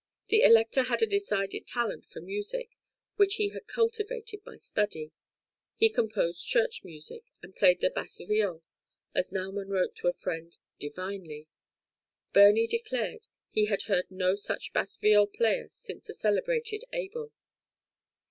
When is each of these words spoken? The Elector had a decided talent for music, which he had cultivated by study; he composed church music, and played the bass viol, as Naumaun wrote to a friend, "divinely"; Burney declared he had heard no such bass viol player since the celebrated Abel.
The 0.29 0.41
Elector 0.41 0.81
had 0.85 1.03
a 1.03 1.05
decided 1.05 1.67
talent 1.67 2.07
for 2.07 2.21
music, 2.21 2.71
which 3.17 3.35
he 3.35 3.49
had 3.49 3.67
cultivated 3.67 4.43
by 4.43 4.55
study; 4.57 5.11
he 5.75 5.89
composed 5.91 6.47
church 6.47 6.83
music, 6.83 7.25
and 7.43 7.55
played 7.55 7.81
the 7.81 7.91
bass 7.91 8.17
viol, 8.19 8.63
as 9.13 9.31
Naumaun 9.31 9.69
wrote 9.69 9.95
to 9.97 10.07
a 10.07 10.11
friend, 10.13 10.57
"divinely"; 10.79 11.47
Burney 12.33 12.65
declared 12.65 13.27
he 13.51 13.65
had 13.65 13.83
heard 13.83 14.09
no 14.09 14.33
such 14.33 14.73
bass 14.73 14.97
viol 14.97 15.27
player 15.27 15.69
since 15.69 16.07
the 16.07 16.15
celebrated 16.15 16.83
Abel. 16.91 17.31